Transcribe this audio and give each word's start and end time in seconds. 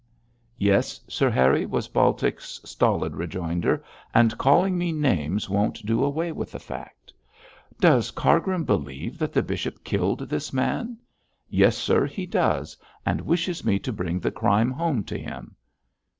'Yes, 0.57 0.99
Sir 1.07 1.29
Harry,' 1.29 1.67
was 1.67 1.87
Baltic's 1.87 2.59
stolid 2.65 3.15
rejoinder, 3.15 3.83
'and 4.15 4.35
calling 4.35 4.75
me 4.75 4.91
names 4.91 5.47
won't 5.47 5.85
do 5.85 6.03
away 6.03 6.31
with 6.31 6.51
the 6.51 6.59
fact.' 6.59 7.13
'Does 7.79 8.09
Cargrim 8.09 8.63
believe 8.63 9.19
that 9.19 9.31
the 9.31 9.43
bishop 9.43 9.83
killed 9.83 10.21
this 10.27 10.51
man?' 10.51 10.97
'Yes, 11.51 11.77
sir, 11.77 12.07
he 12.07 12.25
does, 12.25 12.75
and 13.05 13.21
wishes 13.21 13.63
me 13.63 13.77
to 13.77 13.93
bring 13.93 14.19
the 14.19 14.31
crime 14.31 14.71
home 14.71 15.03
to 15.03 15.19
him.' 15.19 15.55